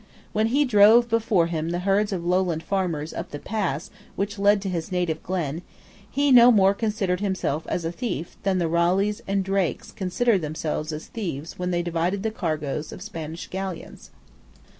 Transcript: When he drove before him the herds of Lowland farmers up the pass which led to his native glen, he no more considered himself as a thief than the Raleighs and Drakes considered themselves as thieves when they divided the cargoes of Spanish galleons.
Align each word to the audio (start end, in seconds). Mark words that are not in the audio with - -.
When 0.33 0.47
he 0.47 0.65
drove 0.65 1.07
before 1.09 1.45
him 1.45 1.69
the 1.69 1.77
herds 1.85 2.11
of 2.11 2.25
Lowland 2.25 2.63
farmers 2.63 3.13
up 3.13 3.29
the 3.29 3.37
pass 3.37 3.91
which 4.15 4.39
led 4.39 4.59
to 4.63 4.67
his 4.69 4.91
native 4.91 5.21
glen, 5.21 5.61
he 6.09 6.31
no 6.31 6.51
more 6.51 6.73
considered 6.73 7.19
himself 7.19 7.67
as 7.69 7.85
a 7.85 7.91
thief 7.91 8.35
than 8.41 8.57
the 8.57 8.67
Raleighs 8.67 9.21
and 9.27 9.45
Drakes 9.45 9.91
considered 9.91 10.41
themselves 10.41 10.91
as 10.91 11.05
thieves 11.05 11.59
when 11.59 11.69
they 11.69 11.83
divided 11.83 12.23
the 12.23 12.31
cargoes 12.31 12.91
of 12.91 13.03
Spanish 13.03 13.47
galleons. 13.49 14.09